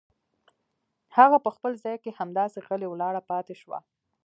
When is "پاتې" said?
3.31-3.53